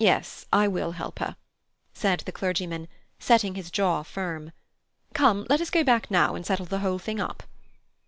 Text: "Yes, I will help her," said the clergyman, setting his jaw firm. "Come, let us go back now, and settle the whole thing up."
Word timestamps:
"Yes, 0.00 0.44
I 0.52 0.66
will 0.66 0.90
help 0.90 1.20
her," 1.20 1.36
said 1.94 2.24
the 2.26 2.32
clergyman, 2.32 2.88
setting 3.20 3.54
his 3.54 3.70
jaw 3.70 4.02
firm. 4.02 4.50
"Come, 5.14 5.46
let 5.48 5.60
us 5.60 5.70
go 5.70 5.84
back 5.84 6.10
now, 6.10 6.34
and 6.34 6.44
settle 6.44 6.66
the 6.66 6.80
whole 6.80 6.98
thing 6.98 7.20
up." 7.20 7.44